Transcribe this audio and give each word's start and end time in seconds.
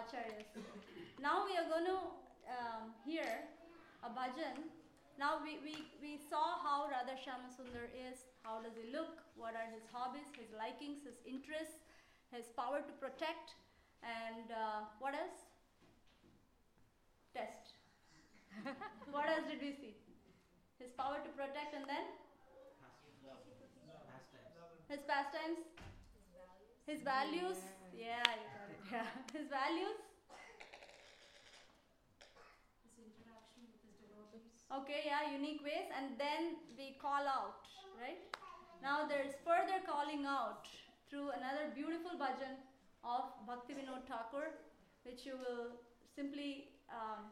acharyas. 0.00 0.48
now 1.20 1.44
we 1.44 1.52
are 1.60 1.68
going 1.68 1.84
to 1.84 2.00
um, 2.48 2.96
hear 3.04 3.28
a 4.02 4.08
bhajan. 4.08 4.72
Now 5.18 5.36
we, 5.44 5.60
we, 5.60 5.84
we 6.00 6.16
saw 6.16 6.56
how 6.64 6.88
Radha 6.88 7.12
Shama 7.20 7.52
Sundar 7.52 7.92
is, 7.92 8.24
how 8.42 8.64
does 8.64 8.72
he 8.72 8.88
look, 8.88 9.20
what 9.36 9.52
are 9.52 9.68
his 9.68 9.84
hobbies, 9.92 10.32
his 10.32 10.48
likings, 10.56 11.04
his 11.04 11.20
interests, 11.28 11.84
his 12.32 12.48
power 12.56 12.80
to 12.80 12.94
protect, 12.96 13.52
and 14.00 14.48
uh, 14.48 14.88
what 14.98 15.12
else? 15.12 15.44
Test. 17.36 17.76
what 19.12 19.28
else 19.28 19.44
did 19.44 19.60
we 19.60 19.76
see? 19.76 19.94
His 20.80 20.90
power 20.96 21.20
to 21.20 21.30
protect 21.36 21.76
and 21.76 21.84
then 21.84 22.08
his 24.90 25.00
pastimes, 25.06 25.62
his 26.86 27.00
values. 27.02 27.62
Yeah, 27.94 28.18
you 28.26 28.48
got 28.58 28.69
it. 28.69 28.69
Yeah, 28.92 29.06
his 29.32 29.48
values. 29.48 29.96
His 32.84 32.96
interaction 33.16 33.64
with 33.72 33.80
his 33.84 33.96
devotees. 34.02 34.46
Okay, 34.70 35.00
yeah, 35.08 35.30
unique 35.32 35.62
ways, 35.64 35.88
and 35.96 36.18
then 36.18 36.56
we 36.76 36.96
call 37.00 37.24
out, 37.26 37.64
right? 37.98 38.20
Now 38.82 39.06
there's 39.06 39.34
further 39.44 39.80
calling 39.86 40.24
out 40.26 40.66
through 41.08 41.30
another 41.36 41.72
beautiful 41.74 42.12
bhajan 42.20 42.56
of 43.04 43.32
Bhakti 43.46 43.74
Vinod 43.74 44.04
Thakur, 44.08 44.52
which 45.04 45.26
you 45.26 45.36
will 45.36 45.76
simply 46.14 46.68
um, 46.90 47.30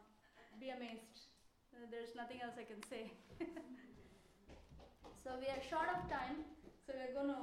be 0.61 0.70
amazed. 0.70 1.29
Uh, 1.75 1.87
there's 1.91 2.15
nothing 2.17 2.41
else 2.43 2.55
I 2.59 2.65
can 2.65 2.83
say. 2.89 3.12
so 5.23 5.31
we 5.41 5.47
are 5.48 5.62
short 5.70 5.89
of 5.95 6.09
time, 6.09 6.45
so 6.87 6.93
we're 6.97 7.15
going 7.15 7.33
to 7.34 7.43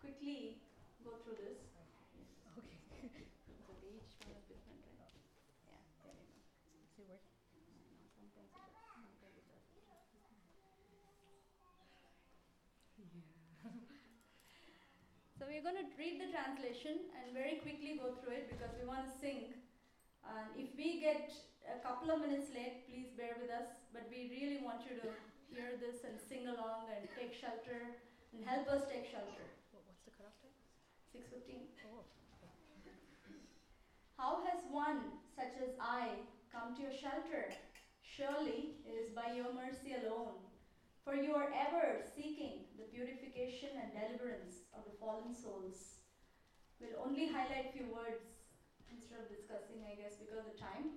quickly 0.00 0.58
go 1.04 1.12
through 1.24 1.36
this. 1.40 1.60
Okay. 2.58 3.24
So 3.66 3.72
they 3.80 3.88
each 3.98 4.14
one 4.22 4.34
is 4.36 4.44
different, 4.48 4.82
right? 4.98 5.16
Yeah, 5.66 5.80
there 6.04 6.14
you 6.14 6.26
go. 6.28 6.42
See 6.96 7.04
where? 7.08 7.20
Sometimes 8.14 8.34
it 8.34 8.34
does, 8.36 8.50
sometimes 8.92 9.32
it 9.36 9.46
doesn't. 9.46 9.66
So 15.38 15.45
we're 15.56 15.64
going 15.64 15.80
to 15.80 15.88
read 15.96 16.20
the 16.20 16.28
translation 16.28 17.08
and 17.16 17.32
very 17.32 17.56
quickly 17.64 17.96
go 17.96 18.12
through 18.20 18.44
it 18.44 18.52
because 18.52 18.76
we 18.76 18.84
want 18.84 19.08
to 19.08 19.12
sing. 19.16 19.56
And 20.28 20.52
if 20.52 20.68
we 20.76 21.00
get 21.00 21.32
a 21.64 21.80
couple 21.80 22.12
of 22.12 22.20
minutes 22.20 22.52
late, 22.52 22.84
please 22.84 23.08
bear 23.16 23.40
with 23.40 23.48
us. 23.48 23.72
But 23.88 24.04
we 24.12 24.28
really 24.28 24.60
want 24.60 24.84
you 24.84 25.00
to 25.00 25.08
hear 25.48 25.80
this 25.80 26.04
and 26.04 26.20
sing 26.20 26.44
along 26.44 26.92
and 26.92 27.08
take 27.16 27.32
shelter 27.32 27.96
and 28.36 28.44
help 28.44 28.68
us 28.68 28.84
take 28.84 29.08
shelter. 29.08 29.48
What's 29.72 30.04
the 30.04 30.12
cutoff 30.12 30.36
time? 30.44 30.52
615. 31.16 31.72
Oh. 31.88 32.04
How 34.20 34.44
has 34.44 34.60
one 34.68 35.08
such 35.32 35.56
as 35.56 35.72
I 35.80 36.20
come 36.52 36.76
to 36.76 36.84
your 36.84 36.92
shelter? 36.92 37.48
Surely 38.04 38.76
it 38.84 38.92
is 38.92 39.08
by 39.16 39.32
your 39.32 39.56
mercy 39.56 39.96
alone. 39.96 40.36
For 41.06 41.14
you 41.14 41.34
are 41.34 41.46
ever 41.54 42.02
seeking 42.02 42.66
the 42.76 42.82
purification 42.82 43.78
and 43.78 43.94
deliverance 43.94 44.66
of 44.74 44.82
the 44.82 44.90
fallen 44.98 45.32
souls. 45.32 46.02
We'll 46.80 46.98
only 47.00 47.28
highlight 47.30 47.70
few 47.72 47.86
words 47.86 48.26
instead 48.90 49.20
of 49.20 49.30
discussing, 49.30 49.86
I 49.86 49.94
guess, 49.94 50.16
because 50.18 50.42
of 50.42 50.58
time. 50.58 50.90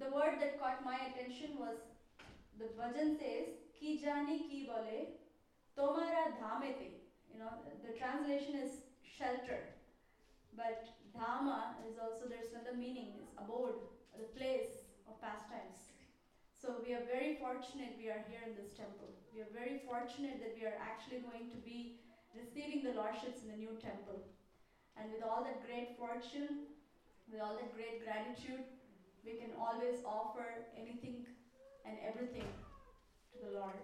The 0.00 0.08
word 0.08 0.40
that 0.40 0.58
caught 0.58 0.82
my 0.82 0.96
attention 1.06 1.54
was 1.56 1.78
the 2.58 2.66
bhajan 2.66 3.14
says, 3.14 3.54
Ki 3.78 4.00
jani 4.02 4.42
ki 4.48 4.64
bale, 4.66 5.06
tomara 5.78 6.34
dhamete. 6.34 6.90
You 7.30 7.38
know, 7.38 7.54
the 7.84 7.92
translation 7.92 8.56
is 8.56 8.82
shelter. 9.00 9.62
But 10.56 10.90
Dhama 11.14 11.70
is 11.86 11.96
also, 11.96 12.26
there's 12.26 12.50
another 12.50 12.72
meaning, 12.72 13.14
is 13.14 13.30
abode, 13.38 13.78
the 14.18 14.24
place 14.24 14.82
of 15.06 15.20
pastimes. 15.20 15.85
So 16.56 16.80
we 16.80 16.96
are 16.96 17.04
very 17.04 17.36
fortunate 17.36 18.00
we 18.00 18.08
are 18.08 18.24
here 18.32 18.40
in 18.48 18.56
this 18.56 18.72
temple. 18.72 19.12
We 19.28 19.44
are 19.44 19.52
very 19.52 19.84
fortunate 19.84 20.40
that 20.40 20.56
we 20.56 20.64
are 20.64 20.74
actually 20.80 21.20
going 21.20 21.52
to 21.52 21.60
be 21.60 22.00
receiving 22.32 22.80
the 22.80 22.96
Lordships 22.96 23.44
in 23.44 23.52
the 23.52 23.60
new 23.60 23.76
temple. 23.76 24.24
And 24.96 25.12
with 25.12 25.20
all 25.20 25.44
that 25.44 25.60
great 25.68 26.00
fortune, 26.00 26.72
with 27.28 27.44
all 27.44 27.60
that 27.60 27.76
great 27.76 28.00
gratitude, 28.00 28.64
we 29.20 29.36
can 29.36 29.52
always 29.60 30.00
offer 30.08 30.64
anything 30.72 31.28
and 31.84 32.00
everything 32.00 32.48
to 33.34 33.36
the 33.44 33.52
Lord. 33.52 33.76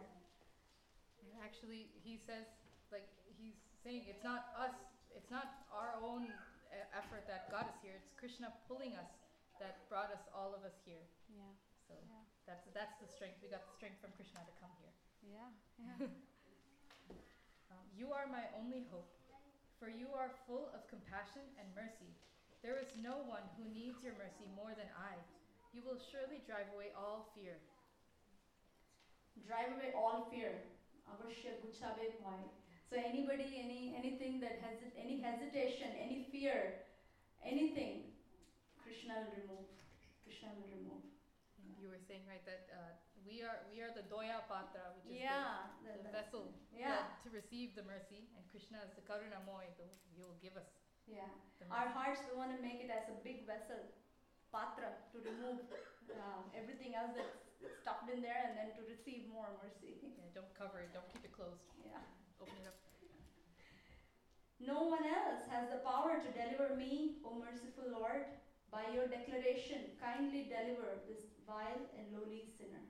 And 1.21 1.29
actually, 1.45 1.93
he 2.01 2.17
says, 2.17 2.49
like, 2.89 3.05
he's 3.37 3.61
saying 3.85 4.09
it's 4.09 4.25
not 4.25 4.57
us, 4.57 4.73
it's 5.13 5.29
not 5.29 5.69
our 5.69 6.01
own 6.01 6.33
effort 6.97 7.29
that 7.29 7.53
got 7.53 7.69
us 7.69 7.77
here. 7.85 8.01
It's 8.01 8.17
Krishna 8.17 8.49
pulling 8.65 8.97
us 8.97 9.13
that 9.61 9.85
brought 9.93 10.09
us, 10.09 10.25
all 10.33 10.57
of 10.57 10.65
us 10.65 10.81
here. 10.89 11.05
Yeah, 11.29 11.53
So 11.85 11.95
yeah, 12.09 12.22
that's 12.47 12.67
that's 12.75 12.97
the 12.99 13.09
strength. 13.09 13.39
We 13.43 13.49
got 13.49 13.63
the 13.63 13.75
strength 13.79 13.99
from 14.03 14.13
Krishna 14.19 14.43
to 14.43 14.55
come 14.59 14.73
here. 14.83 14.95
yeah, 15.23 15.51
yeah. 15.79 16.09
Um, 17.73 17.89
you 17.97 18.13
are 18.13 18.29
my 18.29 18.45
only 18.61 18.85
hope, 18.93 19.09
for 19.81 19.89
you 19.89 20.13
are 20.13 20.29
full 20.45 20.69
of 20.77 20.85
compassion 20.93 21.41
and 21.57 21.65
mercy. 21.73 22.13
There 22.61 22.77
is 22.77 22.93
no 23.01 23.25
one 23.25 23.43
who 23.57 23.65
needs 23.73 24.05
your 24.05 24.13
mercy 24.21 24.45
more 24.53 24.77
than 24.77 24.93
I. 24.93 25.17
You 25.73 25.81
will 25.81 25.97
surely 26.13 26.45
drive 26.45 26.69
away 26.77 26.93
all 26.93 27.33
fear. 27.35 27.57
drive 29.49 29.73
away 29.73 29.91
all 29.97 30.29
fear. 30.31 30.53
Avashya 31.09 31.57
guchabe 31.65 32.13
bhai. 32.21 32.45
So 32.91 33.01
anybody, 33.01 33.57
any 33.57 33.97
anything 33.97 34.39
that 34.41 34.61
has 34.61 34.77
any 35.01 35.17
hesitation, 35.21 35.89
any 35.97 36.29
fear, 36.31 36.85
anything, 37.43 38.13
Krishna 38.85 39.25
will 39.25 39.33
remove. 39.41 39.69
Krishna 40.25 40.53
will 40.61 40.69
remove. 40.69 41.12
You 41.83 41.91
were 41.91 41.99
saying 41.99 42.23
right 42.31 42.47
that 42.47 42.71
uh, 42.71 42.95
we 43.27 43.43
are 43.43 43.59
we 43.67 43.83
are 43.83 43.91
the 43.91 44.07
doya 44.07 44.47
patra, 44.47 44.95
which 44.95 45.11
is 45.11 45.19
Yeah, 45.27 45.67
the, 45.83 45.99
the 45.99 46.15
that- 46.15 46.31
vessel 46.31 46.55
Yeah. 46.71 47.11
to 47.27 47.29
receive 47.35 47.75
the 47.75 47.83
mercy, 47.83 48.31
and 48.39 48.47
Krishna 48.55 48.79
is 48.87 48.95
the 48.95 49.03
karuna 49.03 49.43
moy, 49.43 49.67
the, 49.75 49.91
he 50.15 50.23
will 50.23 50.39
give 50.39 50.55
us 50.55 50.71
yeah. 51.11 51.27
the 51.59 51.67
Our 51.75 51.91
hearts, 51.91 52.23
we 52.31 52.39
want 52.39 52.55
to 52.55 52.61
make 52.63 52.79
it 52.79 52.87
as 52.87 53.11
a 53.11 53.19
big 53.27 53.43
vessel, 53.51 53.83
patra, 54.55 54.95
to 55.11 55.17
remove 55.27 55.59
uh, 56.07 56.47
everything 56.55 56.95
else 56.95 57.19
that's 57.19 57.43
stuffed 57.83 58.07
in 58.15 58.23
there, 58.23 58.39
and 58.47 58.55
then 58.55 58.71
to 58.79 58.87
receive 58.87 59.27
more 59.27 59.51
mercy. 59.59 59.99
Yeah, 60.23 60.31
don't 60.39 60.55
cover 60.55 60.79
it, 60.87 60.95
don't 60.95 61.11
keep 61.11 61.27
it 61.27 61.35
closed. 61.35 61.67
Yeah. 61.83 61.99
Open 62.39 62.55
it 62.63 62.71
up. 62.71 62.79
No 64.63 64.87
one 64.87 65.03
else 65.03 65.43
has 65.51 65.67
the 65.75 65.83
power 65.83 66.23
to 66.23 66.29
deliver 66.31 66.79
me, 66.79 67.19
O 67.27 67.35
merciful 67.35 67.91
Lord. 67.91 68.23
By 68.73 68.89
your 68.89 69.05
declaration, 69.05 69.93
kindly 70.01 70.49
deliver 70.49 70.97
this 71.05 71.29
vile 71.47 71.85
and 71.93 72.09
lowly 72.17 72.41
sinner. 72.57 72.81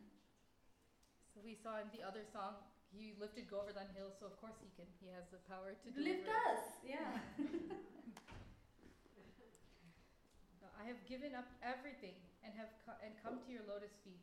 So 1.35 1.43
we 1.43 1.59
saw 1.59 1.83
in 1.83 1.91
the 1.91 2.07
other 2.07 2.23
song, 2.23 2.55
he 2.95 3.19
lifted 3.19 3.51
Govardhan 3.51 3.91
Hill, 3.99 4.15
so 4.15 4.31
of 4.31 4.39
course 4.39 4.55
he 4.63 4.71
can. 4.79 4.87
He 5.03 5.11
has 5.11 5.27
the 5.35 5.43
power 5.51 5.75
to 5.75 5.87
Lift 5.99 6.29
us, 6.47 6.63
yeah. 6.87 7.19
I 10.83 10.91
have 10.91 10.99
given 11.07 11.31
up 11.39 11.47
everything 11.63 12.19
and 12.43 12.51
have 12.59 12.67
co- 12.83 12.99
and 13.07 13.15
come 13.23 13.39
to 13.47 13.51
your 13.55 13.63
lotus 13.71 13.95
feet. 14.03 14.19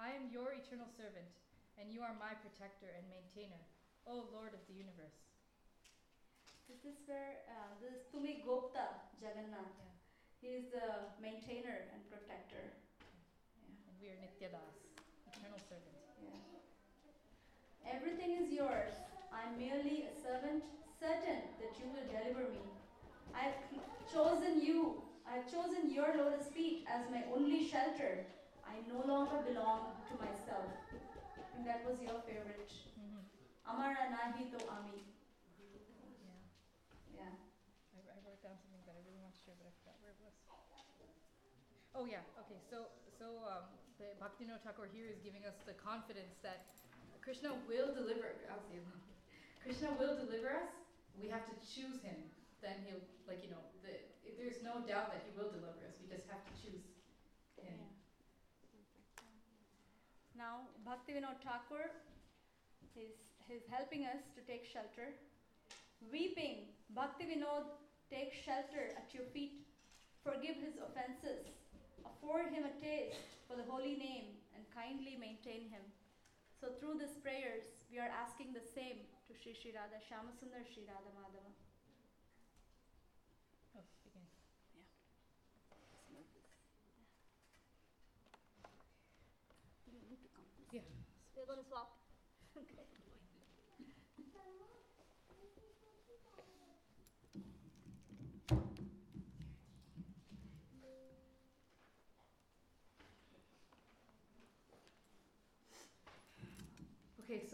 I 0.00 0.08
am 0.16 0.32
your 0.32 0.56
eternal 0.56 0.88
servant, 0.88 1.28
and 1.76 1.92
you 1.92 2.00
are 2.00 2.16
my 2.16 2.32
protector 2.32 2.88
and 2.96 3.04
maintainer, 3.12 3.60
O 4.08 4.24
Lord 4.32 4.56
of 4.56 4.64
the 4.68 4.72
universe. 4.72 5.20
This 6.64 6.80
is 6.88 6.96
where 7.04 7.44
uh, 7.44 7.76
this 7.76 7.92
is 7.92 8.00
Tumi 8.08 8.40
Gopta 8.40 9.04
Jagannath. 9.20 9.76
Yeah. 9.76 9.91
He 10.42 10.58
is 10.58 10.66
the 10.74 11.06
maintainer 11.22 11.86
and 11.94 12.02
protector. 12.10 12.66
Yeah. 12.98 13.86
And 13.86 13.94
we 14.02 14.10
are 14.10 14.18
Nityadas, 14.18 14.74
eternal 15.30 15.62
servant. 15.70 15.94
Yeah. 16.18 16.34
Everything 17.86 18.42
is 18.42 18.50
yours. 18.50 18.90
I 19.30 19.46
am 19.46 19.54
merely 19.54 20.10
a 20.10 20.14
servant, 20.18 20.66
certain 20.98 21.46
that 21.62 21.78
you 21.78 21.86
will 21.94 22.02
deliver 22.10 22.50
me. 22.50 22.58
I 23.30 23.54
have 23.54 23.58
chosen 24.10 24.58
you. 24.58 25.06
I 25.22 25.38
have 25.38 25.46
chosen 25.46 25.86
your 25.86 26.10
lotus 26.10 26.50
feet 26.50 26.90
as 26.90 27.06
my 27.06 27.22
only 27.30 27.62
shelter. 27.62 28.26
I 28.66 28.82
no 28.90 28.98
longer 29.06 29.46
belong 29.46 29.94
to 30.10 30.14
myself. 30.18 30.66
Think 31.54 31.70
that 31.70 31.86
was 31.86 32.02
your 32.02 32.18
favorite. 32.26 32.66
Mm-hmm. 32.98 33.22
Amara 33.62 34.10
nahi 34.10 34.50
to 34.50 34.58
ami. 34.66 35.06
Yeah. 35.54 36.34
Yeah. 37.14 37.30
I, 37.94 37.98
I 38.10 38.16
wrote 38.26 38.42
down 38.42 38.58
something 38.58 38.82
that 38.90 38.98
I 38.98 39.06
really 39.06 39.22
want 39.22 39.38
to 39.38 39.40
share, 39.46 39.54
but 39.54 39.70
I 39.70 39.74
forgot 39.78 40.02
where 40.02 40.10
it 40.10 40.18
was. 40.18 40.32
Oh 41.94 42.08
yeah. 42.08 42.24
Okay. 42.40 42.56
So 42.72 42.88
so 43.20 43.44
um, 43.44 43.68
the 44.00 44.16
Bhaktivinoda 44.16 44.64
Thakur 44.64 44.88
here 44.88 45.06
is 45.06 45.20
giving 45.20 45.44
us 45.44 45.56
the 45.68 45.76
confidence 45.76 46.40
that 46.40 46.64
Krishna 47.20 47.52
will 47.68 47.92
deliver. 47.92 48.32
Krishna 49.62 49.94
will 50.00 50.16
deliver 50.16 50.50
us. 50.56 50.72
We 51.20 51.28
have 51.28 51.44
to 51.46 51.54
choose 51.60 52.00
him. 52.00 52.16
Then 52.64 52.80
he'll 52.88 53.04
like 53.28 53.44
you 53.44 53.52
know 53.52 53.62
the, 53.84 53.92
there's 54.40 54.64
no 54.64 54.80
doubt 54.82 55.12
that 55.12 55.22
he 55.28 55.30
will 55.36 55.52
deliver 55.52 55.84
us. 55.84 55.94
We 56.00 56.08
just 56.08 56.24
have 56.32 56.40
to 56.40 56.52
choose 56.56 56.82
him. 57.60 57.76
Now, 60.32 60.66
Bhaktivinoda 60.82 61.38
Thakur 61.44 61.92
is 62.96 63.14
he's 63.46 63.68
helping 63.68 64.08
us 64.08 64.24
to 64.34 64.40
take 64.48 64.64
shelter. 64.64 65.12
Weeping, 66.10 66.72
Bhaktivinoda 66.96 67.68
takes 68.10 68.36
shelter 68.40 68.96
at 68.96 69.12
your 69.14 69.28
feet. 69.32 69.62
Forgive 70.24 70.56
his 70.62 70.78
offenses, 70.78 71.46
afford 72.04 72.52
him 72.52 72.64
a 72.64 72.74
taste 72.80 73.18
for 73.48 73.56
the 73.56 73.66
holy 73.66 73.96
name, 73.96 74.38
and 74.54 74.64
kindly 74.74 75.16
maintain 75.18 75.68
him. 75.68 75.82
So, 76.60 76.70
through 76.78 77.02
these 77.02 77.18
prayers, 77.20 77.66
we 77.90 77.98
are 77.98 78.08
asking 78.08 78.54
the 78.54 78.62
same 78.62 79.02
to 79.26 79.32
Sri 79.34 79.52
Sri 79.52 79.74
Radha 79.74 79.98
Shamasundar 79.98 80.62
Sri 80.62 80.86
Radha 80.86 81.10
Madhava. 81.18 81.52
Oh, 83.74 83.84
begin. 84.06 84.24
Yeah. 90.70 90.86
We're 91.36 91.46
going 91.46 91.58
to 91.58 91.68
swap. 91.68 91.98
okay. 92.56 93.01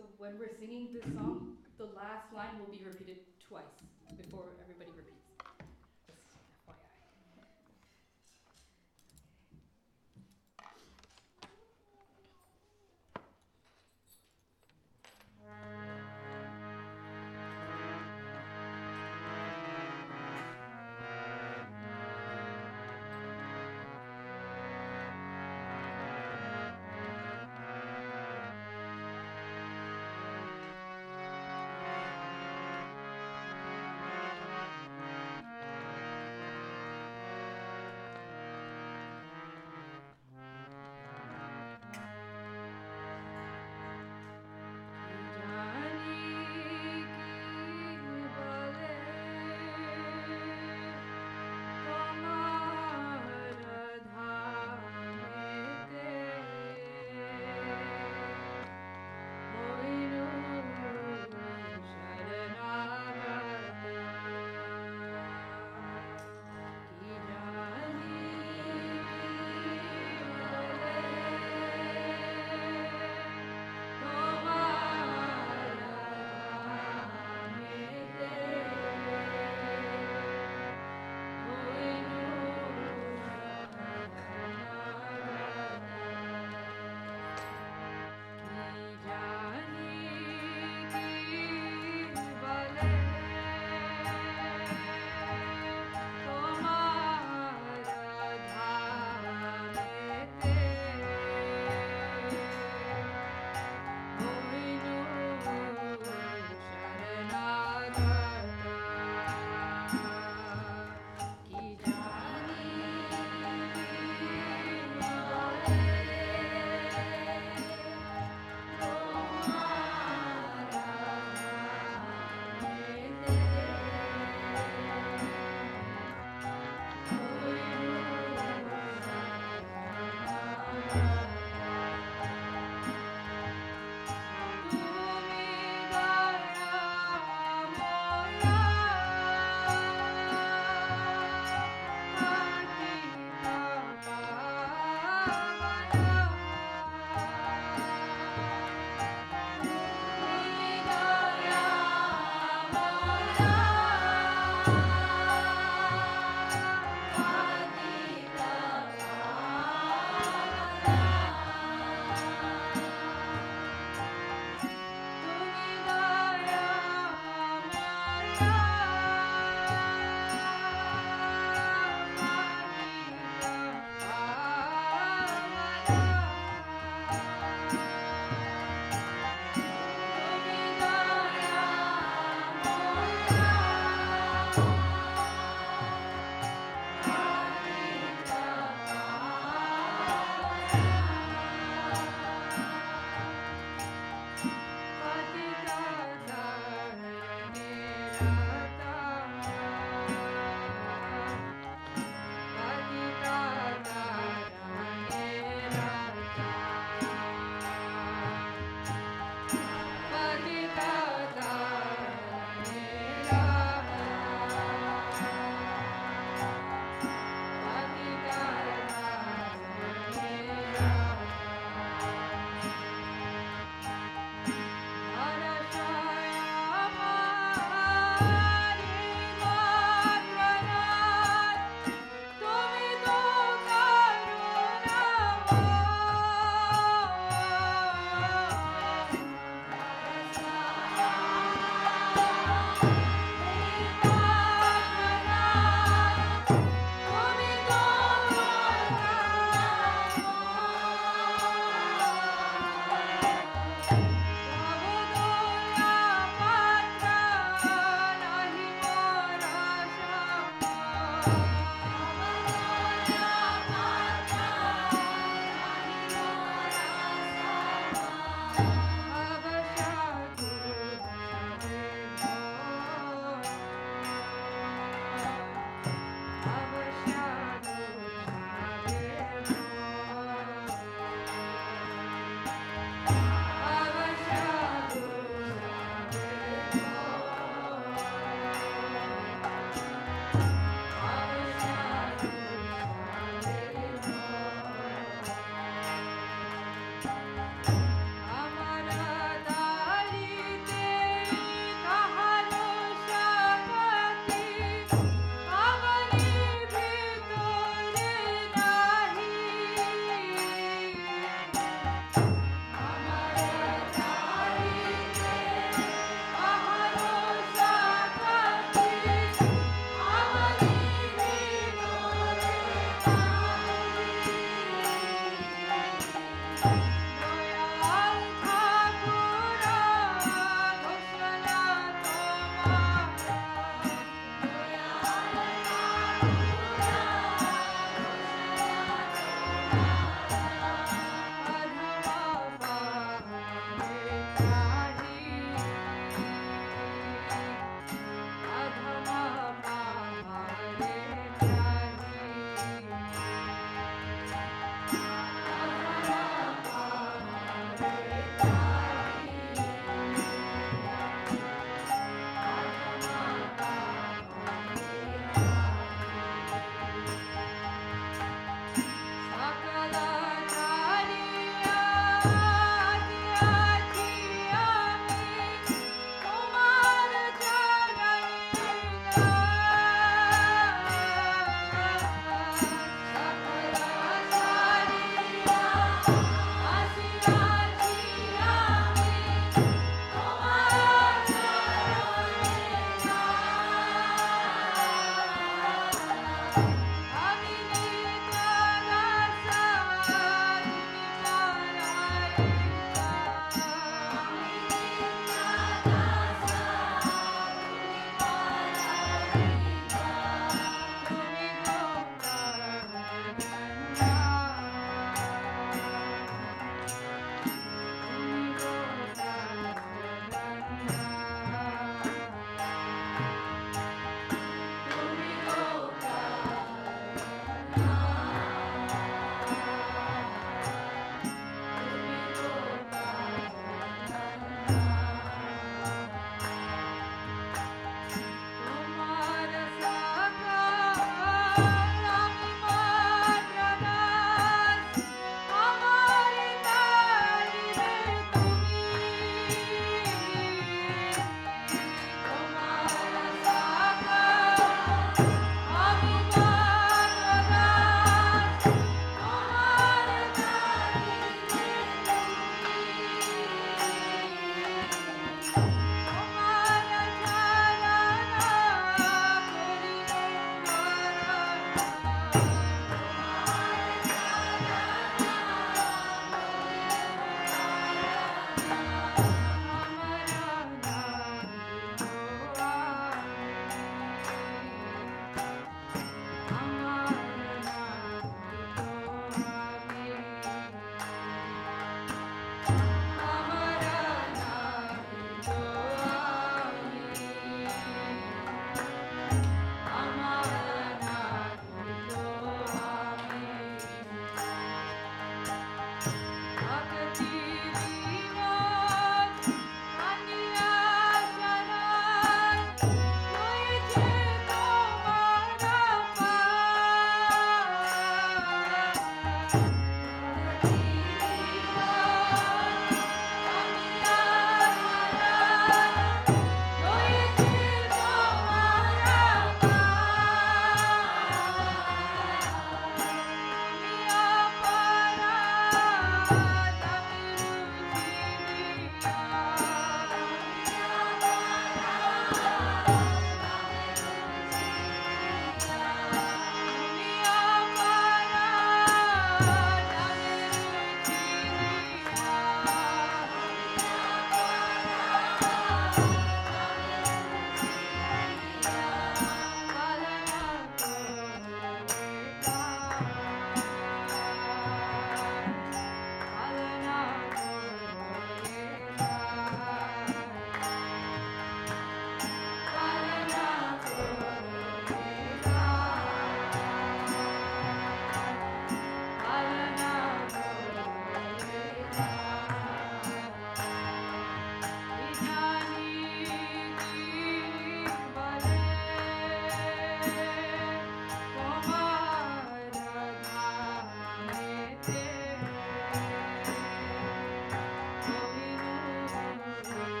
So 0.00 0.06
when 0.16 0.38
we're 0.38 0.48
singing 0.58 0.88
this 0.92 1.04
song, 1.14 1.36
the 1.76 1.84
last 1.84 2.32
line 2.32 2.56
will 2.58 2.66
be 2.66 2.80
repeated 2.82 3.16
twice 3.38 3.79